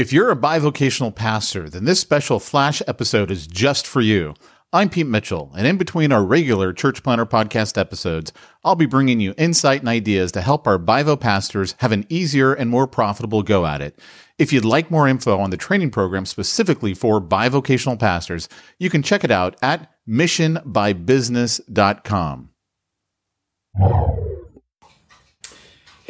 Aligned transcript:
If 0.00 0.12
you're 0.14 0.30
a 0.30 0.36
bivocational 0.36 1.14
pastor, 1.14 1.68
then 1.68 1.84
this 1.84 2.00
special 2.00 2.40
flash 2.40 2.80
episode 2.88 3.30
is 3.30 3.46
just 3.46 3.86
for 3.86 4.00
you. 4.00 4.32
I'm 4.72 4.88
Pete 4.88 5.06
Mitchell, 5.06 5.52
and 5.54 5.66
in 5.66 5.76
between 5.76 6.10
our 6.10 6.24
regular 6.24 6.72
Church 6.72 7.02
Planter 7.02 7.26
podcast 7.26 7.76
episodes, 7.76 8.32
I'll 8.64 8.76
be 8.76 8.86
bringing 8.86 9.20
you 9.20 9.34
insight 9.36 9.80
and 9.80 9.90
ideas 9.90 10.32
to 10.32 10.40
help 10.40 10.66
our 10.66 10.78
Bivo 10.78 11.20
pastors 11.20 11.74
have 11.80 11.92
an 11.92 12.06
easier 12.08 12.54
and 12.54 12.70
more 12.70 12.86
profitable 12.86 13.42
go 13.42 13.66
at 13.66 13.82
it. 13.82 13.98
If 14.38 14.54
you'd 14.54 14.64
like 14.64 14.90
more 14.90 15.06
info 15.06 15.38
on 15.38 15.50
the 15.50 15.58
training 15.58 15.90
program 15.90 16.24
specifically 16.24 16.94
for 16.94 17.20
bivocational 17.20 17.98
pastors, 17.98 18.48
you 18.78 18.88
can 18.88 19.02
check 19.02 19.22
it 19.22 19.30
out 19.30 19.54
at 19.60 19.90
missionbybusiness.com. 20.08 22.48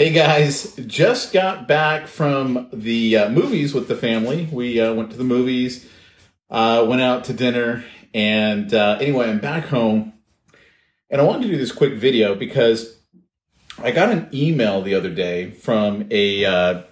Hey 0.01 0.13
guys, 0.13 0.75
just 0.77 1.31
got 1.31 1.69
back 1.69 2.07
from 2.07 2.71
the 2.73 3.19
uh, 3.19 3.29
movies 3.29 3.75
with 3.75 3.87
the 3.87 3.95
family. 3.95 4.49
We 4.51 4.81
uh, 4.81 4.95
went 4.95 5.11
to 5.11 5.19
the 5.19 5.25
movies, 5.25 5.87
uh, 6.49 6.87
went 6.89 7.03
out 7.03 7.25
to 7.25 7.35
dinner, 7.35 7.85
and 8.15 8.73
uh, 8.73 8.97
anyway, 8.99 9.29
I'm 9.29 9.41
back 9.41 9.67
home, 9.67 10.15
and 11.11 11.21
I 11.21 11.25
wanted 11.25 11.43
to 11.43 11.49
do 11.49 11.59
this 11.59 11.71
quick 11.71 11.99
video 11.99 12.35
because 12.35 12.97
I 13.77 13.91
got 13.91 14.09
an 14.09 14.31
email 14.33 14.81
the 14.81 14.95
other 14.95 15.11
day 15.11 15.51
from 15.51 16.09
a 16.11 16.47
uh, 16.47 16.83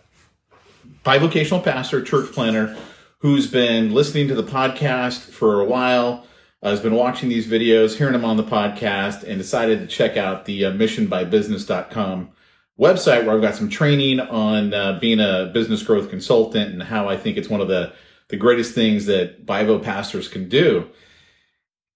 bivocational 1.02 1.64
pastor, 1.64 2.02
church 2.02 2.30
planter, 2.32 2.76
who's 3.20 3.46
been 3.46 3.94
listening 3.94 4.28
to 4.28 4.34
the 4.34 4.44
podcast 4.44 5.20
for 5.20 5.62
a 5.62 5.64
while. 5.64 6.26
Uh, 6.62 6.68
has 6.68 6.80
been 6.80 6.94
watching 6.94 7.30
these 7.30 7.46
videos, 7.46 7.96
hearing 7.96 8.12
them 8.12 8.26
on 8.26 8.36
the 8.36 8.44
podcast, 8.44 9.22
and 9.22 9.38
decided 9.38 9.78
to 9.78 9.86
check 9.86 10.18
out 10.18 10.44
the 10.44 10.66
uh, 10.66 10.72
missionbybusiness.com 10.72 12.32
website 12.78 13.24
where 13.24 13.34
I've 13.34 13.42
got 13.42 13.54
some 13.54 13.68
training 13.68 14.20
on 14.20 14.72
uh, 14.72 14.98
being 15.00 15.20
a 15.20 15.50
business 15.52 15.82
growth 15.82 16.10
consultant 16.10 16.72
and 16.72 16.82
how 16.82 17.08
I 17.08 17.16
think 17.16 17.36
it's 17.36 17.48
one 17.48 17.60
of 17.60 17.68
the, 17.68 17.92
the 18.28 18.36
greatest 18.36 18.74
things 18.74 19.06
that 19.06 19.44
Bivo 19.44 19.82
pastors 19.82 20.28
can 20.28 20.48
do 20.48 20.88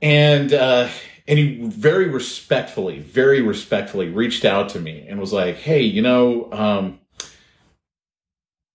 and 0.03 0.53
uh, 0.53 0.89
and 1.29 1.39
he 1.39 1.61
very 1.63 2.09
respectfully, 2.09 2.99
very 2.99 3.41
respectfully 3.41 4.09
reached 4.09 4.45
out 4.45 4.69
to 4.71 4.81
me 4.81 5.07
and 5.09 5.21
was 5.21 5.33
like, 5.33 5.57
"Hey, 5.57 5.83
you 5.83 6.03
know, 6.03 6.53
um, 6.53 7.01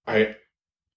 I 0.08 0.38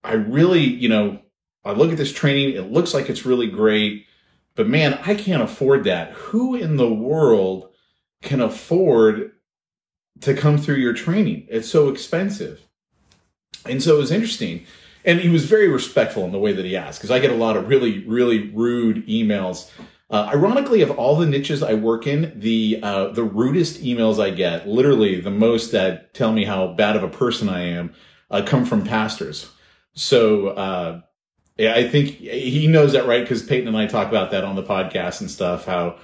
I 0.04 0.12
really, 0.14 0.62
you 0.62 0.88
know, 0.88 1.20
I 1.64 1.72
look 1.72 1.90
at 1.90 1.98
this 1.98 2.12
training. 2.12 2.54
It 2.54 2.70
looks 2.70 2.94
like 2.94 3.10
it's 3.10 3.26
really 3.26 3.48
great, 3.48 4.06
but 4.54 4.68
man, 4.68 4.98
I 5.04 5.14
can't 5.16 5.42
afford 5.42 5.84
that. 5.84 6.12
Who 6.12 6.54
in 6.54 6.76
the 6.76 6.92
world 6.92 7.68
can 8.22 8.40
afford 8.40 9.32
to 10.20 10.34
come 10.34 10.58
through 10.58 10.76
your 10.76 10.94
training? 10.94 11.46
It's 11.48 11.68
so 11.68 11.88
expensive." 11.88 12.66
And 13.66 13.82
so 13.82 13.96
it 13.96 13.98
was 13.98 14.10
interesting. 14.10 14.64
And 15.04 15.20
he 15.20 15.28
was 15.28 15.44
very 15.44 15.68
respectful 15.68 16.24
in 16.24 16.32
the 16.32 16.38
way 16.38 16.52
that 16.52 16.64
he 16.64 16.76
asked, 16.76 17.00
because 17.00 17.10
I 17.10 17.20
get 17.20 17.30
a 17.30 17.34
lot 17.36 17.56
of 17.56 17.68
really, 17.68 18.04
really 18.06 18.50
rude 18.50 19.06
emails 19.06 19.70
uh, 20.10 20.28
ironically, 20.34 20.82
of 20.82 20.90
all 20.90 21.14
the 21.16 21.26
niches 21.26 21.62
I 21.62 21.74
work 21.74 22.04
in, 22.06 22.32
the 22.34 22.80
uh, 22.82 23.08
the 23.08 23.22
rudest 23.22 23.80
emails 23.80 24.20
I 24.20 24.30
get, 24.30 24.66
literally 24.66 25.20
the 25.20 25.30
most 25.30 25.70
that 25.70 26.14
tell 26.14 26.32
me 26.32 26.44
how 26.44 26.66
bad 26.74 26.96
of 26.96 27.04
a 27.04 27.08
person 27.08 27.48
I 27.48 27.62
am, 27.62 27.94
uh, 28.28 28.42
come 28.44 28.64
from 28.64 28.82
pastors. 28.82 29.48
So 29.94 30.48
uh, 30.48 31.00
I 31.60 31.86
think 31.86 32.08
he 32.08 32.66
knows 32.66 32.92
that, 32.92 33.06
right? 33.06 33.22
Because 33.22 33.44
Peyton 33.44 33.68
and 33.68 33.76
I 33.76 33.86
talk 33.86 34.08
about 34.08 34.32
that 34.32 34.42
on 34.42 34.56
the 34.56 34.64
podcast 34.64 35.20
and 35.20 35.30
stuff. 35.30 35.64
How 35.64 35.98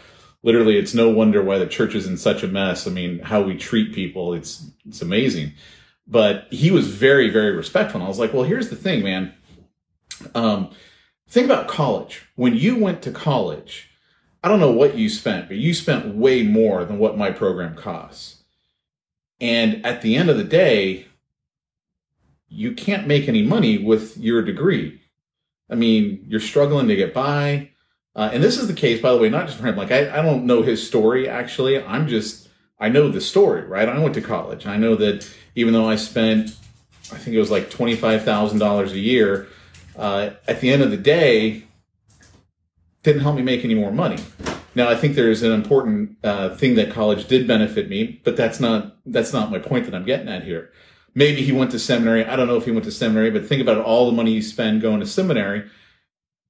literally, 0.46 0.78
it's 0.78 0.94
no 0.94 1.10
wonder 1.10 1.42
why 1.42 1.58
the 1.58 1.66
church 1.66 1.94
is 1.94 2.06
in 2.06 2.16
such 2.16 2.42
a 2.42 2.48
mess. 2.48 2.86
I 2.86 2.90
mean, 2.90 3.18
how 3.18 3.42
we 3.42 3.54
treat 3.54 3.94
people, 3.94 4.32
it's 4.32 4.70
it's 4.88 5.02
amazing. 5.02 5.52
But 6.06 6.46
he 6.50 6.70
was 6.70 6.88
very, 6.88 7.28
very 7.28 7.54
respectful. 7.54 8.00
And 8.00 8.06
I 8.06 8.08
was 8.08 8.18
like, 8.18 8.32
well, 8.32 8.44
here's 8.44 8.70
the 8.70 8.76
thing, 8.76 9.02
man. 9.02 9.34
Um, 10.34 10.70
think 11.28 11.44
about 11.44 11.68
college. 11.68 12.22
When 12.36 12.56
you 12.56 12.78
went 12.78 13.02
to 13.02 13.10
college 13.10 13.90
I 14.46 14.48
don't 14.48 14.60
know 14.60 14.70
what 14.70 14.96
you 14.96 15.08
spent, 15.08 15.48
but 15.48 15.56
you 15.56 15.74
spent 15.74 16.14
way 16.14 16.44
more 16.44 16.84
than 16.84 17.00
what 17.00 17.18
my 17.18 17.32
program 17.32 17.74
costs. 17.74 18.44
And 19.40 19.84
at 19.84 20.02
the 20.02 20.14
end 20.14 20.30
of 20.30 20.36
the 20.36 20.44
day, 20.44 21.08
you 22.48 22.72
can't 22.72 23.08
make 23.08 23.26
any 23.26 23.42
money 23.42 23.76
with 23.76 24.16
your 24.16 24.42
degree. 24.42 25.00
I 25.68 25.74
mean, 25.74 26.24
you're 26.28 26.38
struggling 26.38 26.86
to 26.86 26.94
get 26.94 27.12
by. 27.12 27.70
Uh, 28.16 28.30
and 28.32 28.42
this 28.42 28.58
is 28.58 28.66
the 28.66 28.74
case, 28.74 29.00
by 29.00 29.12
the 29.12 29.18
way, 29.18 29.28
not 29.28 29.46
just 29.46 29.58
for 29.58 29.66
him. 29.66 29.76
Like, 29.76 29.92
I, 29.92 30.18
I 30.18 30.22
don't 30.22 30.46
know 30.46 30.62
his 30.62 30.84
story, 30.84 31.28
actually. 31.28 31.80
I'm 31.82 32.08
just, 32.08 32.48
I 32.80 32.88
know 32.88 33.08
the 33.08 33.20
story, 33.20 33.62
right? 33.66 33.86
I 33.86 33.98
went 33.98 34.14
to 34.14 34.22
college. 34.22 34.66
I 34.66 34.78
know 34.78 34.96
that 34.96 35.30
even 35.54 35.74
though 35.74 35.88
I 35.88 35.96
spent, 35.96 36.56
I 37.12 37.18
think 37.18 37.36
it 37.36 37.38
was 37.38 37.50
like 37.50 37.70
$25,000 37.70 38.90
a 38.90 38.98
year, 38.98 39.48
uh, 39.96 40.30
at 40.48 40.62
the 40.62 40.70
end 40.70 40.82
of 40.82 40.90
the 40.90 40.96
day, 40.96 41.64
didn't 43.02 43.20
help 43.20 43.36
me 43.36 43.42
make 43.42 43.64
any 43.64 43.74
more 43.74 43.92
money. 43.92 44.18
Now, 44.74 44.88
I 44.88 44.94
think 44.94 45.14
there's 45.14 45.42
an 45.42 45.52
important 45.52 46.16
uh, 46.24 46.56
thing 46.56 46.74
that 46.74 46.90
college 46.90 47.28
did 47.28 47.46
benefit 47.46 47.88
me, 47.88 48.20
but 48.24 48.36
that's 48.36 48.60
not 48.60 48.96
that's 49.06 49.32
not 49.32 49.50
my 49.50 49.58
point 49.58 49.86
that 49.86 49.94
I'm 49.94 50.04
getting 50.04 50.28
at 50.28 50.42
here. 50.42 50.70
Maybe 51.14 51.42
he 51.42 51.52
went 51.52 51.70
to 51.70 51.78
seminary. 51.78 52.26
I 52.26 52.36
don't 52.36 52.46
know 52.46 52.56
if 52.56 52.66
he 52.66 52.72
went 52.72 52.84
to 52.84 52.92
seminary, 52.92 53.30
but 53.30 53.46
think 53.46 53.62
about 53.62 53.78
all 53.78 54.04
the 54.04 54.12
money 54.12 54.32
you 54.32 54.42
spend 54.42 54.82
going 54.82 55.00
to 55.00 55.06
seminary. 55.06 55.70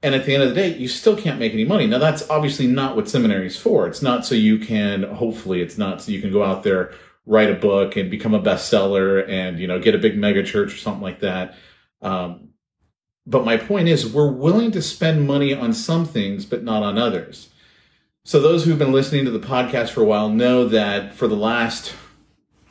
And 0.02 0.14
at 0.14 0.24
the 0.24 0.34
end 0.34 0.42
of 0.42 0.50
the 0.50 0.54
day, 0.54 0.76
you 0.76 0.88
still 0.88 1.16
can't 1.16 1.38
make 1.38 1.52
any 1.52 1.64
money. 1.64 1.86
Now, 1.86 1.98
that's 1.98 2.28
obviously 2.28 2.66
not 2.66 2.96
what 2.96 3.08
seminary 3.08 3.46
is 3.46 3.56
for. 3.56 3.86
It's 3.86 4.02
not 4.02 4.26
so 4.26 4.34
you 4.34 4.58
can, 4.58 5.02
hopefully, 5.02 5.62
it's 5.62 5.78
not 5.78 6.02
so 6.02 6.12
you 6.12 6.20
can 6.20 6.30
go 6.30 6.44
out 6.44 6.62
there, 6.62 6.92
write 7.24 7.50
a 7.50 7.54
book 7.54 7.96
and 7.96 8.10
become 8.10 8.34
a 8.34 8.40
bestseller 8.40 9.28
and, 9.28 9.58
you 9.58 9.66
know, 9.66 9.80
get 9.80 9.94
a 9.94 9.98
big 9.98 10.16
mega 10.16 10.42
church 10.42 10.74
or 10.74 10.76
something 10.76 11.02
like 11.02 11.20
that. 11.20 11.56
Um, 12.02 12.50
but 13.26 13.44
my 13.44 13.56
point 13.56 13.88
is, 13.88 14.06
we're 14.06 14.30
willing 14.30 14.70
to 14.72 14.82
spend 14.82 15.26
money 15.26 15.52
on 15.52 15.72
some 15.72 16.04
things, 16.04 16.44
but 16.44 16.62
not 16.62 16.82
on 16.82 16.96
others. 16.98 17.48
So, 18.24 18.40
those 18.40 18.64
who've 18.64 18.78
been 18.78 18.92
listening 18.92 19.24
to 19.24 19.30
the 19.30 19.40
podcast 19.40 19.90
for 19.90 20.02
a 20.02 20.04
while 20.04 20.28
know 20.28 20.68
that 20.68 21.14
for 21.14 21.26
the 21.26 21.36
last, 21.36 21.94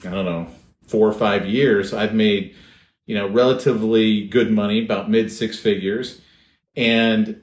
I 0.05 0.11
don't 0.11 0.25
know, 0.25 0.47
four 0.87 1.07
or 1.07 1.13
five 1.13 1.45
years, 1.45 1.93
I've 1.93 2.13
made, 2.13 2.55
you 3.05 3.15
know, 3.15 3.27
relatively 3.27 4.27
good 4.27 4.51
money, 4.51 4.83
about 4.83 5.09
mid 5.09 5.31
six 5.31 5.59
figures. 5.59 6.21
And 6.75 7.41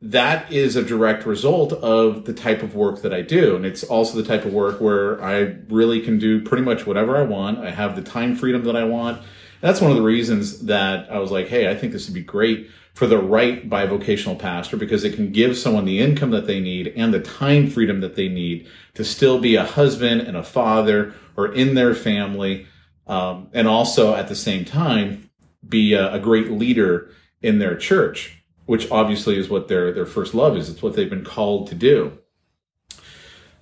that 0.00 0.52
is 0.52 0.76
a 0.76 0.82
direct 0.82 1.24
result 1.24 1.72
of 1.72 2.26
the 2.26 2.34
type 2.34 2.62
of 2.62 2.74
work 2.74 3.00
that 3.02 3.14
I 3.14 3.22
do. 3.22 3.56
And 3.56 3.64
it's 3.64 3.82
also 3.82 4.20
the 4.20 4.28
type 4.28 4.44
of 4.44 4.52
work 4.52 4.80
where 4.80 5.22
I 5.22 5.56
really 5.68 6.00
can 6.00 6.18
do 6.18 6.42
pretty 6.42 6.62
much 6.62 6.86
whatever 6.86 7.16
I 7.16 7.22
want. 7.22 7.58
I 7.60 7.70
have 7.70 7.96
the 7.96 8.02
time 8.02 8.36
freedom 8.36 8.64
that 8.64 8.76
I 8.76 8.84
want 8.84 9.22
That's 9.64 9.80
one 9.80 9.90
of 9.90 9.96
the 9.96 10.02
reasons 10.02 10.66
that 10.66 11.10
I 11.10 11.18
was 11.18 11.30
like, 11.30 11.48
hey, 11.48 11.70
I 11.70 11.74
think 11.74 11.94
this 11.94 12.06
would 12.06 12.14
be 12.14 12.22
great 12.22 12.68
for 12.92 13.06
the 13.06 13.16
right 13.16 13.66
bivocational 13.68 14.38
pastor 14.38 14.76
because 14.76 15.04
it 15.04 15.14
can 15.14 15.32
give 15.32 15.56
someone 15.56 15.86
the 15.86 16.00
income 16.00 16.32
that 16.32 16.46
they 16.46 16.60
need 16.60 16.92
and 16.94 17.14
the 17.14 17.20
time 17.20 17.70
freedom 17.70 18.00
that 18.02 18.14
they 18.14 18.28
need 18.28 18.68
to 18.92 19.02
still 19.04 19.40
be 19.40 19.56
a 19.56 19.64
husband 19.64 20.20
and 20.20 20.36
a 20.36 20.42
father 20.42 21.14
or 21.34 21.50
in 21.50 21.74
their 21.74 21.94
family. 21.94 22.66
Um, 23.06 23.48
and 23.54 23.66
also 23.66 24.14
at 24.14 24.28
the 24.28 24.36
same 24.36 24.66
time, 24.66 25.30
be 25.66 25.94
a, 25.94 26.12
a 26.12 26.20
great 26.20 26.50
leader 26.50 27.10
in 27.44 27.58
their 27.58 27.76
church, 27.76 28.42
which 28.66 28.90
obviously 28.90 29.38
is 29.38 29.48
what 29.48 29.68
their, 29.68 29.92
their 29.92 30.06
first 30.06 30.34
love 30.34 30.56
is. 30.56 30.68
It's 30.68 30.82
what 30.82 30.94
they've 30.94 31.10
been 31.10 31.24
called 31.24 31.68
to 31.68 31.74
do. 31.74 32.18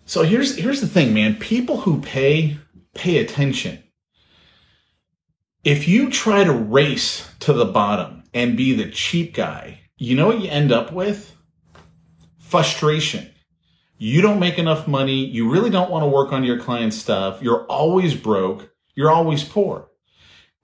So 0.04 0.22
here's, 0.22 0.56
here's 0.56 0.80
the 0.80 0.86
thing, 0.86 1.12
man. 1.12 1.36
People 1.36 1.82
who 1.82 2.00
pay, 2.00 2.58
pay 2.94 3.18
attention. 3.18 3.82
If 5.64 5.86
you 5.86 6.10
try 6.10 6.44
to 6.44 6.52
race 6.52 7.28
to 7.40 7.52
the 7.52 7.64
bottom, 7.64 8.22
and 8.34 8.56
be 8.56 8.74
the 8.74 8.90
cheap 8.90 9.34
guy, 9.34 9.80
you 9.96 10.16
know 10.16 10.26
what 10.26 10.40
you 10.40 10.48
end 10.48 10.72
up 10.72 10.92
with? 10.92 11.36
Frustration. 12.38 13.30
You 13.98 14.20
don't 14.20 14.40
make 14.40 14.58
enough 14.58 14.88
money. 14.88 15.24
You 15.24 15.50
really 15.50 15.70
don't 15.70 15.90
want 15.90 16.02
to 16.02 16.08
work 16.08 16.32
on 16.32 16.44
your 16.44 16.58
client's 16.58 16.96
stuff. 16.96 17.40
You're 17.40 17.64
always 17.66 18.14
broke. 18.14 18.72
You're 18.94 19.10
always 19.10 19.44
poor. 19.44 19.88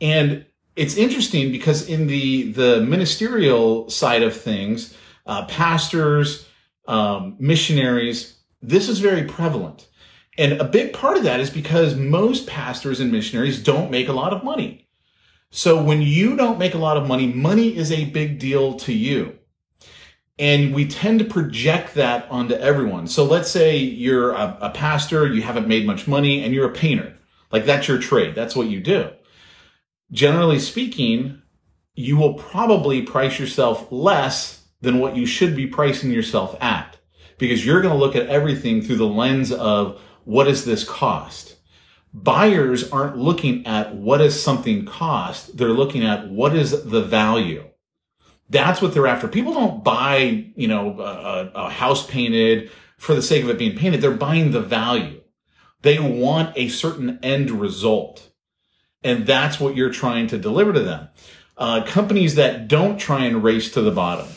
And 0.01 0.47
it's 0.79 0.97
interesting 0.97 1.51
because 1.51 1.89
in 1.89 2.07
the, 2.07 2.53
the 2.53 2.81
ministerial 2.81 3.91
side 3.91 4.23
of 4.23 4.35
things, 4.35 4.95
uh, 5.27 5.45
pastors, 5.47 6.47
um, 6.87 7.35
missionaries, 7.41 8.39
this 8.63 8.89
is 8.89 9.01
very 9.01 9.25
prevalent. 9.25 9.89
And 10.39 10.53
a 10.53 10.65
big 10.65 10.93
part 10.93 11.17
of 11.17 11.25
that 11.25 11.41
is 11.41 11.51
because 11.51 11.97
most 11.97 12.47
pastors 12.47 13.01
and 13.01 13.11
missionaries 13.11 13.61
don't 13.61 13.91
make 13.91 14.07
a 14.07 14.13
lot 14.13 14.33
of 14.33 14.45
money. 14.45 14.89
So 15.51 15.83
when 15.83 16.01
you 16.01 16.37
don't 16.37 16.61
make 16.61 16.75
a 16.75 16.79
lot 16.79 16.97
of 16.97 17.09
money, 17.09 17.27
money 17.27 17.77
is 17.77 17.91
a 17.91 18.05
big 18.05 18.39
deal 18.39 18.75
to 18.75 18.93
you. 18.93 19.37
And 20.39 20.73
we 20.73 20.87
tend 20.87 21.19
to 21.19 21.25
project 21.25 21.95
that 21.95 22.31
onto 22.31 22.55
everyone. 22.55 23.09
So 23.09 23.25
let's 23.25 23.51
say 23.51 23.77
you're 23.77 24.31
a, 24.31 24.57
a, 24.61 24.71
pastor, 24.71 25.27
you 25.27 25.43
haven't 25.43 25.67
made 25.67 25.85
much 25.85 26.07
money, 26.07 26.45
and 26.45 26.55
you're 26.55 26.69
a 26.69 26.73
painter. 26.73 27.19
Like 27.51 27.65
that's 27.65 27.89
your 27.89 27.99
trade. 27.99 28.37
That's 28.37 28.55
what 28.55 28.69
you 28.69 28.79
do. 28.79 29.11
Generally 30.11 30.61
speaking, 30.61 31.43
you 31.95 32.17
will 32.17 32.35
probably 32.35 33.03
price 33.03 33.39
yourself 33.39 33.91
less 33.91 34.67
than 34.81 34.99
what 34.99 35.17
you 35.17 35.27
should 35.27 35.57
be 35.57 35.67
pricing 35.67 36.11
yourself 36.11 36.57
at 36.61 36.97
because 37.39 37.65
you're 37.65 37.83
going 37.83 37.93
to 37.93 37.99
look 37.99 38.17
at 38.17 38.27
everything 38.27 38.83
through 38.83 38.97
the 38.97 39.07
lens 39.07 39.53
of 39.53 40.01
what 40.25 40.45
does 40.45 40.65
this 40.65 40.85
cost? 40.85 41.59
buyers 42.13 42.91
aren't 42.91 43.19
looking 43.19 43.67
at 43.67 43.95
what 43.95 44.19
does 44.19 44.41
something 44.41 44.85
cost. 44.85 45.57
They're 45.57 45.69
looking 45.69 46.05
at 46.05 46.29
what 46.29 46.55
is 46.55 46.85
the 46.85 47.03
value. 47.03 47.65
That's 48.51 48.81
what 48.81 48.95
they're 48.95 49.07
after. 49.07 49.29
People 49.29 49.53
don't 49.53 49.85
buy, 49.85 50.47
you 50.57 50.69
know, 50.69 50.99
a, 51.01 51.51
a, 51.55 51.71
house 51.71 52.07
painted 52.07 52.71
for 52.97 53.15
the 53.15 53.21
sake 53.21 53.45
of 53.45 53.51
it 53.51 53.59
being 53.59 53.77
painted. 53.77 54.01
They're 54.01 54.11
buying 54.11 54.53
the 54.53 54.61
value. 54.61 55.21
They 55.83 55.99
want 55.99 56.57
a 56.57 56.69
certain 56.69 57.19
end 57.23 57.51
result. 57.51 58.28
And 59.03 59.27
that's 59.27 59.61
what 59.61 59.77
you're 59.77 59.93
trying 59.93 60.27
to 60.29 60.39
deliver 60.39 60.73
to 60.73 60.81
them. 60.81 61.09
Uh, 61.57 61.85
companies 61.85 62.35
that 62.37 62.69
don't 62.69 62.99
try 62.99 63.25
and 63.25 63.43
race 63.43 63.73
to 63.73 63.81
the 63.81 63.91
bottom. 63.91 64.29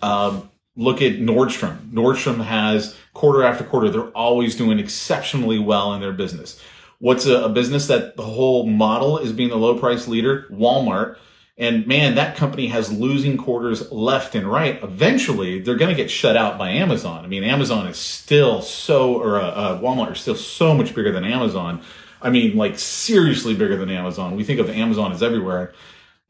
Um, 0.00 0.50
look 0.76 1.02
at 1.02 1.14
Nordstrom. 1.14 1.90
Nordstrom 1.90 2.44
has 2.44 2.96
quarter 3.14 3.42
after 3.42 3.64
quarter, 3.64 3.90
they're 3.90 4.08
always 4.08 4.56
doing 4.56 4.78
exceptionally 4.78 5.58
well 5.58 5.94
in 5.94 6.00
their 6.00 6.12
business. 6.12 6.60
What's 6.98 7.26
a, 7.26 7.44
a 7.44 7.48
business 7.48 7.88
that 7.88 8.16
the 8.16 8.22
whole 8.22 8.66
model 8.66 9.18
is 9.18 9.32
being 9.32 9.50
the 9.50 9.56
low 9.56 9.78
price 9.78 10.06
leader? 10.06 10.46
Walmart. 10.50 11.16
And 11.58 11.86
man, 11.86 12.14
that 12.14 12.36
company 12.36 12.68
has 12.68 12.90
losing 12.90 13.36
quarters 13.36 13.92
left 13.92 14.34
and 14.34 14.50
right. 14.50 14.82
Eventually, 14.82 15.60
they're 15.60 15.76
going 15.76 15.94
to 15.94 16.00
get 16.00 16.10
shut 16.10 16.36
out 16.36 16.58
by 16.58 16.70
Amazon. 16.70 17.24
I 17.24 17.28
mean, 17.28 17.44
Amazon 17.44 17.86
is 17.86 17.98
still 17.98 18.62
so, 18.62 19.14
or 19.14 19.40
uh, 19.40 19.44
uh, 19.44 19.80
Walmart 19.80 20.12
is 20.12 20.20
still 20.20 20.34
so 20.34 20.74
much 20.74 20.94
bigger 20.94 21.12
than 21.12 21.24
Amazon. 21.24 21.82
I 22.22 22.30
mean, 22.30 22.56
like 22.56 22.78
seriously 22.78 23.54
bigger 23.54 23.76
than 23.76 23.90
Amazon. 23.90 24.36
We 24.36 24.44
think 24.44 24.60
of 24.60 24.70
Amazon 24.70 25.12
as 25.12 25.22
everywhere. 25.22 25.74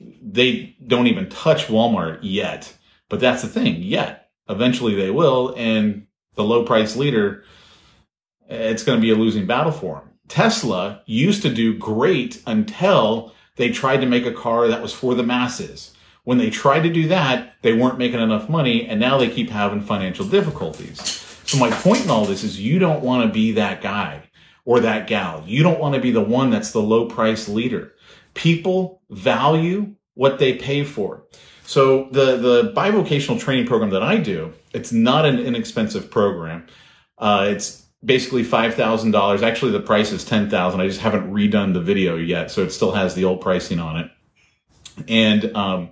They 0.00 0.76
don't 0.86 1.06
even 1.06 1.28
touch 1.28 1.66
Walmart 1.66 2.18
yet. 2.22 2.74
But 3.08 3.20
that's 3.20 3.42
the 3.42 3.48
thing, 3.48 3.82
yet. 3.82 4.30
Eventually 4.48 4.94
they 4.94 5.10
will. 5.10 5.54
And 5.56 6.06
the 6.34 6.44
low 6.44 6.64
price 6.64 6.96
leader, 6.96 7.44
it's 8.48 8.82
going 8.82 8.98
to 8.98 9.02
be 9.02 9.10
a 9.10 9.14
losing 9.14 9.46
battle 9.46 9.72
for 9.72 9.96
them. 9.96 10.08
Tesla 10.28 11.02
used 11.04 11.42
to 11.42 11.52
do 11.52 11.76
great 11.76 12.42
until 12.46 13.34
they 13.56 13.70
tried 13.70 13.98
to 13.98 14.06
make 14.06 14.24
a 14.24 14.32
car 14.32 14.66
that 14.68 14.80
was 14.80 14.94
for 14.94 15.14
the 15.14 15.22
masses. 15.22 15.94
When 16.24 16.38
they 16.38 16.48
tried 16.48 16.84
to 16.84 16.92
do 16.92 17.08
that, 17.08 17.56
they 17.62 17.74
weren't 17.74 17.98
making 17.98 18.20
enough 18.20 18.48
money 18.48 18.86
and 18.86 18.98
now 18.98 19.18
they 19.18 19.28
keep 19.28 19.50
having 19.50 19.82
financial 19.82 20.24
difficulties. 20.24 21.00
So 21.44 21.58
my 21.58 21.70
point 21.70 22.04
in 22.04 22.10
all 22.10 22.24
this 22.24 22.44
is 22.44 22.60
you 22.60 22.78
don't 22.78 23.02
want 23.02 23.26
to 23.26 23.32
be 23.32 23.52
that 23.52 23.82
guy 23.82 24.22
or 24.64 24.80
that 24.80 25.06
gal. 25.06 25.44
You 25.46 25.62
don't 25.62 25.80
want 25.80 25.94
to 25.94 26.00
be 26.00 26.10
the 26.10 26.22
one 26.22 26.50
that's 26.50 26.72
the 26.72 26.82
low 26.82 27.06
price 27.06 27.48
leader. 27.48 27.92
People 28.34 29.02
value 29.10 29.94
what 30.14 30.38
they 30.38 30.54
pay 30.54 30.84
for. 30.84 31.24
So 31.64 32.08
the 32.10 32.36
the 32.36 32.72
bivocational 32.76 33.40
training 33.40 33.66
program 33.66 33.90
that 33.90 34.02
I 34.02 34.16
do, 34.18 34.52
it's 34.72 34.92
not 34.92 35.26
an 35.26 35.38
inexpensive 35.38 36.10
program. 36.10 36.66
Uh, 37.18 37.46
it's 37.50 37.86
basically 38.04 38.42
five 38.42 38.74
thousand 38.74 39.12
dollars. 39.12 39.42
Actually, 39.42 39.72
the 39.72 39.80
price 39.80 40.12
is 40.12 40.24
ten 40.24 40.50
thousand. 40.50 40.80
I 40.80 40.86
just 40.86 41.00
haven't 41.00 41.32
redone 41.32 41.72
the 41.72 41.80
video 41.80 42.16
yet, 42.16 42.50
so 42.50 42.62
it 42.62 42.70
still 42.70 42.92
has 42.92 43.14
the 43.14 43.24
old 43.24 43.40
pricing 43.40 43.78
on 43.78 43.96
it. 43.96 44.10
And 45.08 45.56
um, 45.56 45.90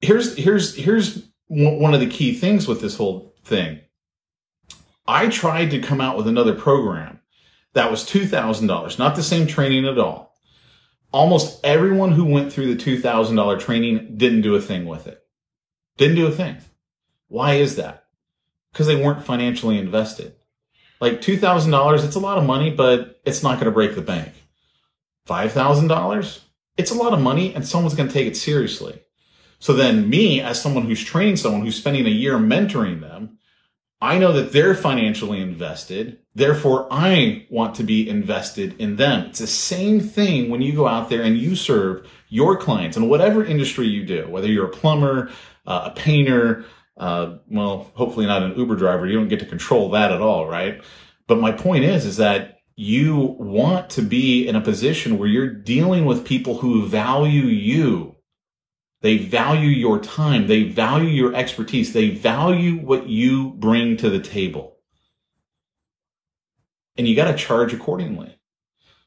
here's 0.00 0.36
here's 0.36 0.76
here's 0.76 1.28
one 1.48 1.94
of 1.94 2.00
the 2.00 2.08
key 2.08 2.34
things 2.34 2.66
with 2.66 2.80
this 2.80 2.96
whole 2.96 3.34
thing. 3.44 3.80
I 5.06 5.28
tried 5.28 5.70
to 5.70 5.80
come 5.80 6.00
out 6.00 6.16
with 6.16 6.26
another 6.26 6.54
program 6.54 7.20
that 7.74 7.90
was 7.90 8.04
two 8.04 8.26
thousand 8.26 8.66
dollars, 8.66 8.98
not 8.98 9.14
the 9.14 9.22
same 9.22 9.46
training 9.46 9.86
at 9.86 9.98
all 9.98 10.34
almost 11.14 11.64
everyone 11.64 12.10
who 12.10 12.24
went 12.24 12.52
through 12.52 12.74
the 12.74 12.96
$2,000 12.98 13.60
training 13.60 14.16
didn't 14.16 14.40
do 14.40 14.56
a 14.56 14.60
thing 14.60 14.84
with 14.84 15.06
it. 15.06 15.24
Didn't 15.96 16.16
do 16.16 16.26
a 16.26 16.32
thing. 16.32 16.56
Why 17.28 17.54
is 17.54 17.76
that? 17.76 18.06
Because 18.72 18.88
they 18.88 19.00
weren't 19.00 19.24
financially 19.24 19.78
invested. 19.78 20.34
Like 21.00 21.20
$2,000, 21.20 22.04
it's 22.04 22.16
a 22.16 22.20
lot 22.20 22.38
of 22.38 22.44
money, 22.44 22.70
but 22.70 23.20
it's 23.24 23.44
not 23.44 23.60
going 23.60 23.66
to 23.66 23.70
break 23.70 23.94
the 23.94 24.02
bank. 24.02 24.32
$5,000, 25.28 26.40
it's 26.76 26.90
a 26.90 26.94
lot 26.94 27.12
of 27.12 27.20
money 27.20 27.54
and 27.54 27.64
someone's 27.64 27.94
going 27.94 28.08
to 28.08 28.12
take 28.12 28.26
it 28.26 28.36
seriously. 28.36 29.00
So 29.60 29.72
then 29.72 30.10
me, 30.10 30.40
as 30.40 30.60
someone 30.60 30.84
who's 30.84 31.04
training 31.04 31.36
someone 31.36 31.62
who's 31.62 31.76
spending 31.76 32.06
a 32.06 32.10
year 32.10 32.38
mentoring 32.38 33.00
them, 33.00 33.38
I 34.04 34.18
know 34.18 34.34
that 34.34 34.52
they're 34.52 34.74
financially 34.74 35.40
invested. 35.40 36.18
Therefore, 36.34 36.86
I 36.90 37.46
want 37.48 37.74
to 37.76 37.82
be 37.82 38.06
invested 38.06 38.78
in 38.78 38.96
them. 38.96 39.28
It's 39.28 39.38
the 39.38 39.46
same 39.46 39.98
thing 39.98 40.50
when 40.50 40.60
you 40.60 40.74
go 40.74 40.86
out 40.86 41.08
there 41.08 41.22
and 41.22 41.38
you 41.38 41.56
serve 41.56 42.06
your 42.28 42.58
clients 42.58 42.98
in 42.98 43.08
whatever 43.08 43.42
industry 43.42 43.86
you 43.86 44.04
do, 44.04 44.28
whether 44.28 44.46
you're 44.46 44.66
a 44.66 44.70
plumber, 44.70 45.30
uh, 45.66 45.90
a 45.90 45.98
painter, 45.98 46.66
uh, 46.98 47.38
well, 47.48 47.90
hopefully 47.94 48.26
not 48.26 48.42
an 48.42 48.54
Uber 48.58 48.76
driver. 48.76 49.06
You 49.06 49.16
don't 49.16 49.28
get 49.28 49.40
to 49.40 49.46
control 49.46 49.88
that 49.92 50.12
at 50.12 50.20
all, 50.20 50.46
right? 50.46 50.84
But 51.26 51.40
my 51.40 51.52
point 51.52 51.84
is, 51.84 52.04
is 52.04 52.18
that 52.18 52.58
you 52.76 53.36
want 53.38 53.88
to 53.88 54.02
be 54.02 54.46
in 54.46 54.54
a 54.54 54.60
position 54.60 55.16
where 55.16 55.28
you're 55.28 55.48
dealing 55.48 56.04
with 56.04 56.26
people 56.26 56.58
who 56.58 56.86
value 56.86 57.44
you 57.44 58.13
they 59.04 59.18
value 59.18 59.68
your 59.68 59.98
time. 59.98 60.46
They 60.46 60.62
value 60.62 61.10
your 61.10 61.34
expertise. 61.34 61.92
They 61.92 62.08
value 62.08 62.76
what 62.76 63.06
you 63.06 63.50
bring 63.50 63.98
to 63.98 64.08
the 64.08 64.18
table. 64.18 64.78
And 66.96 67.06
you 67.06 67.14
got 67.14 67.30
to 67.30 67.36
charge 67.36 67.74
accordingly. 67.74 68.38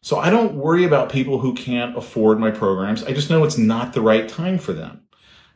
So 0.03 0.19
I 0.19 0.29
don't 0.29 0.53
worry 0.53 0.83
about 0.83 1.11
people 1.11 1.39
who 1.39 1.55
can't 1.55 1.97
afford 1.97 2.37
my 2.37 2.51
programs. 2.51 3.03
I 3.05 3.11
just 3.11 3.31
know 3.31 3.43
it's 3.43 3.57
not 3.57 3.93
the 3.93 4.01
right 4.01 4.29
time 4.29 4.59
for 4.59 4.71
them. 4.71 5.01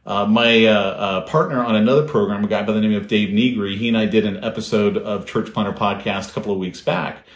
Uh, 0.07 0.25
my 0.25 0.65
uh, 0.65 0.74
uh, 0.74 1.21
partner 1.27 1.63
on 1.63 1.75
another 1.75 2.07
program, 2.07 2.43
a 2.43 2.48
guy 2.48 2.63
by 2.63 2.74
the 2.74 2.81
name 2.81 2.95
of 2.95 3.07
Dave 3.07 3.29
Negri, 3.31 3.77
he 3.77 3.89
and 3.89 3.98
I 3.98 4.07
did 4.07 4.25
an 4.25 4.43
episode 4.43 4.98
of 4.98 5.27
Church 5.27 5.53
Planter 5.53 5.74
Podcast 5.74 6.31
a 6.31 6.33
couple 6.33 6.51
of 6.51 6.57
weeks 6.57 6.81
back. 6.81 7.27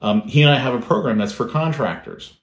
Um, 0.00 0.22
he 0.28 0.42
and 0.42 0.52
I 0.52 0.58
have 0.60 0.74
a 0.74 0.80
program 0.80 1.18
that's 1.18 1.32
for 1.32 1.48
contractors 1.48 2.38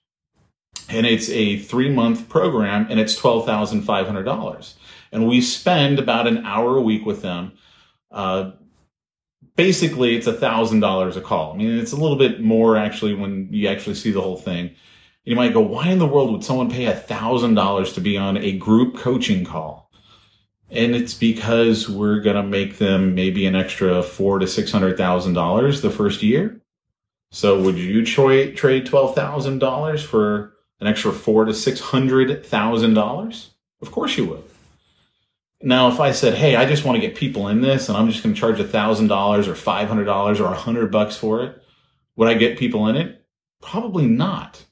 and 0.88 1.06
it's 1.06 1.30
a 1.30 1.58
three 1.58 1.90
month 1.90 2.30
program 2.30 2.88
and 2.90 3.00
it's 3.00 3.20
$12,500. 3.20 4.74
And 5.12 5.28
we 5.28 5.42
spend 5.42 6.00
about 6.00 6.28
an 6.28 6.46
hour 6.46 6.78
a 6.78 6.82
week 6.82 7.06
with 7.06 7.22
them. 7.22 7.54
Uh, 8.12 8.52
basically, 9.56 10.16
it's 10.16 10.28
a 10.28 10.34
thousand 10.34 10.80
dollars 10.80 11.18
a 11.18 11.22
call. 11.22 11.54
I 11.54 11.58
mean, 11.58 11.78
it's 11.78 11.92
a 11.92 11.98
little 11.98 12.18
bit 12.18 12.42
more 12.42 12.78
actually 12.78 13.14
when 13.14 13.50
you 13.52 13.68
actually 13.68 13.96
see 13.96 14.12
the 14.12 14.22
whole 14.22 14.38
thing. 14.38 14.72
You 15.26 15.36
might 15.36 15.54
go, 15.54 15.62
why 15.62 15.88
in 15.90 16.00
the 16.00 16.08
world 16.08 16.32
would 16.32 16.44
someone 16.44 16.72
pay 16.72 16.86
a 16.86 16.96
thousand 16.96 17.56
dollars 17.56 17.94
to 17.94 18.02
be 18.02 18.18
on 18.18 18.38
a 18.38 18.58
group 18.58 18.98
coaching 18.98 19.46
call? 19.46 19.92
And 20.72 20.96
it's 20.96 21.14
because 21.14 21.90
we're 21.90 22.22
going 22.22 22.36
to 22.36 22.44
make 22.44 22.78
them 22.78 23.16
maybe 23.16 23.46
an 23.46 23.56
extra 23.56 24.02
four 24.04 24.40
to 24.40 24.48
six 24.48 24.72
hundred 24.72 24.98
thousand 24.98 25.34
dollars 25.34 25.82
the 25.82 25.90
first 25.90 26.24
year. 26.24 26.62
So 27.32 27.62
would 27.62 27.78
you 27.78 28.06
trade 28.06 28.86
twelve 28.86 29.14
thousand 29.14 29.60
dollars 29.60 30.04
for 30.04 30.54
an 30.80 30.88
extra 30.88 31.12
four 31.12 31.46
to 31.46 31.54
six 31.54 31.80
hundred 31.80 32.46
thousand 32.46 32.94
dollars? 32.94 33.52
Of 33.82 33.92
course 33.92 34.18
you 34.18 34.26
would. 34.26 34.44
Now, 35.62 35.90
if 35.90 36.00
I 36.00 36.12
said, 36.12 36.36
"Hey, 36.36 36.56
I 36.56 36.66
just 36.66 36.86
want 36.86 36.96
to 36.96 37.06
get 37.06 37.16
people 37.16 37.48
in 37.48 37.62
this, 37.62 37.90
and 37.90 37.98
I'm 37.98 38.10
just 38.10 38.24
going 38.24 38.34
to 38.34 38.40
charge 38.40 38.60
a 38.60 38.68
thousand 38.68 39.08
dollars 39.08 39.48
or 39.48 39.56
five 39.56 39.88
hundred 39.88 40.06
dollars 40.06 40.40
or 40.40 40.52
a 40.52 40.58
hundred 40.58 40.92
bucks 40.92 41.18
for 41.18 41.44
it," 41.44 41.62
would 42.16 42.30
I 42.30 42.34
get 42.34 42.58
people 42.58 42.88
in 42.88 42.96
it? 42.96 43.26
Probably 43.62 44.08
not. 44.08 44.66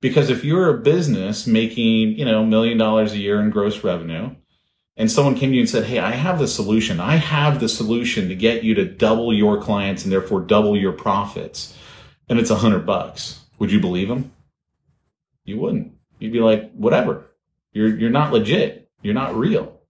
Because 0.00 0.30
if 0.30 0.44
you're 0.44 0.68
a 0.68 0.78
business 0.78 1.46
making, 1.46 2.18
you 2.18 2.24
know, 2.24 2.44
million 2.44 2.78
dollars 2.78 3.12
a 3.12 3.18
year 3.18 3.40
in 3.40 3.50
gross 3.50 3.82
revenue, 3.82 4.34
and 4.96 5.10
someone 5.10 5.34
came 5.34 5.50
to 5.50 5.56
you 5.56 5.60
and 5.60 5.68
said, 5.68 5.84
Hey, 5.84 5.98
I 5.98 6.12
have 6.12 6.38
the 6.38 6.48
solution. 6.48 7.00
I 7.00 7.16
have 7.16 7.60
the 7.60 7.68
solution 7.68 8.28
to 8.28 8.34
get 8.34 8.64
you 8.64 8.74
to 8.74 8.84
double 8.84 9.32
your 9.32 9.60
clients 9.60 10.04
and 10.04 10.12
therefore 10.12 10.40
double 10.40 10.76
your 10.76 10.92
profits. 10.92 11.76
And 12.28 12.38
it's 12.38 12.50
a 12.50 12.56
hundred 12.56 12.86
bucks. 12.86 13.40
Would 13.58 13.70
you 13.70 13.80
believe 13.80 14.08
them? 14.08 14.32
You 15.46 15.58
wouldn't. 15.58 15.92
You'd 16.18 16.32
be 16.32 16.40
like, 16.40 16.72
whatever. 16.72 17.24
You're, 17.72 17.96
you're 17.96 18.10
not 18.10 18.32
legit. 18.32 18.90
You're 19.02 19.14
not 19.14 19.34
real. 19.34 19.80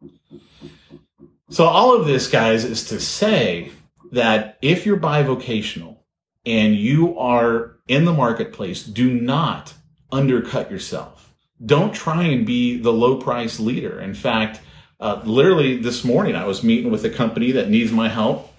So 1.48 1.64
all 1.64 1.98
of 1.98 2.06
this, 2.06 2.28
guys, 2.28 2.64
is 2.64 2.84
to 2.88 3.00
say 3.00 3.70
that 4.12 4.58
if 4.60 4.84
you're 4.84 4.98
bivocational 4.98 5.98
and 6.44 6.74
you 6.74 7.18
are 7.18 7.76
in 7.88 8.04
the 8.04 8.12
marketplace, 8.12 8.82
do 8.82 9.12
not 9.12 9.74
undercut 10.12 10.70
yourself. 10.70 11.32
Don't 11.64 11.94
try 11.94 12.24
and 12.24 12.44
be 12.44 12.76
the 12.76 12.92
low 12.92 13.16
price 13.16 13.58
leader. 13.58 14.00
In 14.00 14.14
fact, 14.14 14.60
uh, 15.00 15.22
literally 15.24 15.76
this 15.76 16.04
morning, 16.04 16.34
I 16.34 16.44
was 16.44 16.62
meeting 16.62 16.90
with 16.90 17.04
a 17.04 17.10
company 17.10 17.52
that 17.52 17.70
needs 17.70 17.92
my 17.92 18.08
help. 18.08 18.52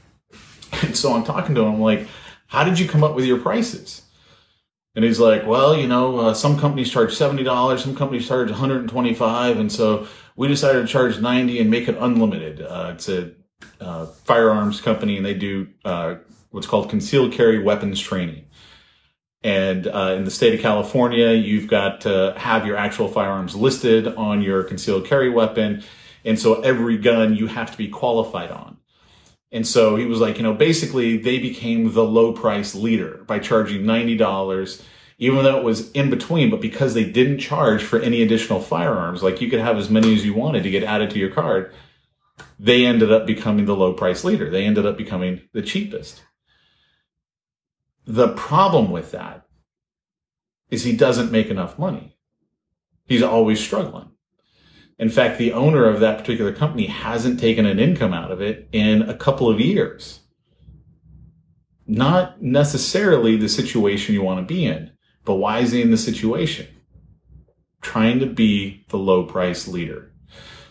And 0.82 0.98
so 0.98 1.14
I'm 1.14 1.24
talking 1.24 1.56
to 1.56 1.62
them 1.62 1.80
like, 1.80 2.08
how 2.48 2.64
did 2.64 2.80
you 2.80 2.88
come 2.88 3.04
up 3.04 3.16
with 3.16 3.26
your 3.26 3.40
prices? 3.40 4.02
And 4.98 5.06
he's 5.06 5.20
like, 5.20 5.46
well, 5.46 5.78
you 5.78 5.86
know, 5.86 6.18
uh, 6.18 6.34
some 6.34 6.58
companies 6.58 6.90
charge 6.90 7.12
$70, 7.12 7.78
some 7.78 7.96
companies 7.96 8.28
charge 8.28 8.50
125. 8.50 9.60
And 9.60 9.72
so 9.72 10.08
we 10.36 10.48
decided 10.48 10.82
to 10.82 10.88
charge 10.88 11.20
90 11.20 11.60
and 11.60 11.70
make 11.70 11.88
it 11.88 11.96
unlimited. 12.00 12.64
Uh, 12.64 12.94
it's 12.96 13.08
a 13.08 13.32
uh, 13.80 14.08
firearms 14.08 14.82
company 14.82 15.16
and 15.16 15.24
they 15.24 15.36
do 15.36 15.68
uh, 15.86 16.16
what's 16.50 16.66
called 16.66 16.90
concealed 16.90 17.32
carry 17.32 17.60
weapons 17.60 18.00
training. 18.00 18.46
And 19.44 19.86
uh, 19.86 20.16
in 20.18 20.24
the 20.24 20.32
state 20.32 20.56
of 20.56 20.62
California, 20.62 21.32
you've 21.34 21.68
got 21.68 22.02
to 22.02 22.34
have 22.36 22.66
your 22.66 22.76
actual 22.76 23.08
firearms 23.08 23.56
listed 23.56 24.08
on 24.08 24.42
your 24.42 24.64
concealed 24.64 25.06
carry 25.06 25.30
weapon. 25.30 25.84
And 26.26 26.40
so 26.40 26.62
every 26.62 26.98
gun 26.98 27.36
you 27.36 27.46
have 27.46 27.70
to 27.70 27.78
be 27.78 27.88
qualified 27.88 28.50
on. 28.50 28.77
And 29.52 29.66
so 29.66 29.96
he 29.96 30.06
was 30.06 30.20
like, 30.20 30.38
you 30.38 30.44
know, 30.44 30.54
basically 30.54 31.18
they 31.18 31.40
became 31.40 31.94
the 31.94 32.04
low 32.04 32.34
price 32.34 32.76
leader 32.76 33.24
by 33.28 33.40
charging 33.40 33.84
$90, 33.84 34.84
even 35.20 35.44
though 35.44 35.58
it 35.58 35.64
was 35.64 35.92
in 35.92 36.10
between, 36.10 36.50
but 36.50 36.62
because 36.62 36.94
they 36.94 37.10
didn't 37.10 37.40
charge 37.40 37.84
for 37.84 38.00
any 38.00 38.22
additional 38.22 38.60
firearms, 38.60 39.24
like 39.24 39.42
you 39.42 39.50
could 39.50 39.62
have 39.62 39.78
as 39.78 39.90
many 39.90 40.14
as 40.14 40.26
you 40.26 40.34
wanted 40.34 40.64
to 40.64 40.70
get 40.70 40.84
added 40.84 41.10
to 41.12 41.20
your 41.20 41.32
card, 41.32 41.74
they 42.60 42.86
ended 42.86 43.12
up 43.12 43.26
becoming 43.26 43.66
the 43.66 43.76
low 43.76 43.94
price 43.94 44.24
leader. 44.24 44.50
They 44.50 44.66
ended 44.66 44.86
up 44.86 44.98
becoming 44.98 45.42
the 45.54 45.62
cheapest. 45.62 46.24
The 48.06 48.30
problem 48.30 48.92
with 48.92 49.12
that 49.12 49.46
is 50.70 50.84
he 50.84 50.96
doesn't 50.96 51.32
make 51.32 51.48
enough 51.48 51.80
money. 51.80 52.18
He's 53.06 53.24
always 53.24 53.60
struggling. 53.60 54.12
In 55.00 55.10
fact, 55.10 55.38
the 55.38 55.54
owner 55.54 55.86
of 55.86 56.00
that 56.00 56.18
particular 56.18 56.52
company 56.52 56.88
hasn't 56.88 57.40
taken 57.40 57.66
an 57.66 57.80
income 57.80 58.14
out 58.14 58.32
of 58.32 58.42
it 58.42 58.68
in 58.72 59.04
a 59.04 59.14
couple 59.14 59.50
of 59.50 59.60
years. 59.60 60.22
Not 61.86 62.42
necessarily 62.42 63.38
the 63.38 63.48
situation 63.48 64.16
you 64.16 64.24
want 64.24 64.40
to 64.40 64.54
be 64.54 64.66
in, 64.66 64.92
but 65.24 65.36
why 65.36 65.60
is 65.60 65.72
he 65.72 65.82
in 65.82 65.92
the 65.92 65.98
situation? 65.98 66.68
Trying 67.82 68.20
to 68.20 68.26
be 68.26 68.86
the 68.90 68.98
low 68.98 69.24
price 69.24 69.68
leader. 69.68 70.12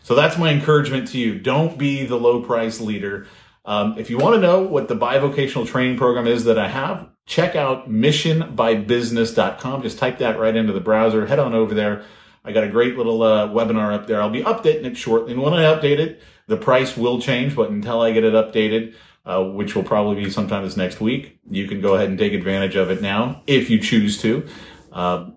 So 0.03 0.15
that's 0.15 0.37
my 0.39 0.51
encouragement 0.51 1.09
to 1.09 1.19
you. 1.19 1.39
Don't 1.39 1.79
be 1.79 2.05
the 2.05 2.17
low 2.17 2.43
price 2.43 2.81
leader. 2.81 3.27
Um, 3.65 3.97
if 3.99 4.11
you 4.11 4.19
want 4.19 4.35
to 4.35 4.41
know 4.41 4.63
what 4.63 4.89
the 4.89 4.97
bivocational 4.97 5.67
training 5.67 5.99
program 5.99 6.27
is 6.27 6.45
that 6.45 6.59
I 6.59 6.69
have, 6.69 7.09
check 7.27 7.57
out 7.57 7.91
missionbybusiness.com. 7.91 9.83
Just 9.83 9.99
type 9.99 10.19
that 10.19 10.39
right 10.39 10.55
into 10.55 10.73
the 10.73 10.81
browser. 10.81 11.27
Head 11.27 11.39
on 11.39 11.55
over 11.55 11.75
there. 11.75 12.05
I 12.47 12.53
got 12.53 12.63
a 12.63 12.69
great 12.69 12.97
little 12.97 13.23
uh, 13.23 13.49
webinar 13.49 13.93
up 13.93 14.07
there. 14.07 14.23
I'll 14.23 14.31
be 14.31 14.45
updating 14.45 14.85
it 14.85 14.97
shortly. 14.97 15.33
And 15.33 15.43
when 15.43 15.53
I 15.53 15.65
update 15.65 15.99
it, 15.99 16.23
the 16.47 16.57
price 16.57 16.97
will 16.97 17.21
change, 17.21 17.57
but 17.57 17.71
until 17.71 18.01
I 18.01 18.13
get 18.13 18.23
it 18.23 18.35
updated, 18.35 18.95
uh, 19.25 19.43
which 19.43 19.75
will 19.75 19.83
probably 19.83 20.23
be 20.23 20.31
sometime 20.31 20.63
this 20.63 20.77
next 20.77 21.01
week, 21.01 21.41
you 21.51 21.67
can 21.67 21.81
go 21.81 21.97
ahead 21.97 22.09
and 22.09 22.17
take 22.17 22.33
advantage 22.33 22.77
of 22.77 22.89
it 22.91 23.03
now 23.03 23.43
if 23.49 23.69
you 23.69 23.81
choose 23.81 24.23
to. 24.23 24.47
Uh, 24.93 25.31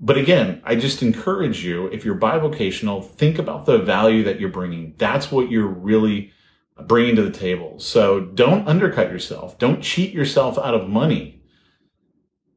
but 0.00 0.16
again, 0.16 0.62
I 0.64 0.76
just 0.76 1.02
encourage 1.02 1.62
you, 1.62 1.88
if 1.88 2.04
you're 2.04 2.18
bivocational, 2.18 3.04
think 3.04 3.38
about 3.38 3.66
the 3.66 3.78
value 3.78 4.24
that 4.24 4.40
you're 4.40 4.48
bringing. 4.48 4.94
That's 4.96 5.30
what 5.30 5.50
you're 5.50 5.66
really 5.66 6.32
bringing 6.80 7.16
to 7.16 7.22
the 7.22 7.36
table. 7.36 7.78
So 7.78 8.20
don't 8.20 8.66
undercut 8.66 9.10
yourself. 9.10 9.58
Don't 9.58 9.82
cheat 9.82 10.14
yourself 10.14 10.56
out 10.56 10.74
of 10.74 10.88
money. 10.88 11.42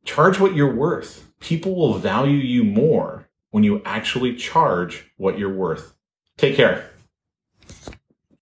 Charge 0.05 0.39
what 0.39 0.55
you're 0.55 0.73
worth. 0.73 1.27
People 1.39 1.75
will 1.75 1.95
value 1.95 2.37
you 2.37 2.63
more 2.63 3.27
when 3.51 3.63
you 3.63 3.81
actually 3.85 4.35
charge 4.35 5.11
what 5.17 5.37
you're 5.37 5.53
worth. 5.53 5.93
Take 6.37 6.55
care. 6.55 6.90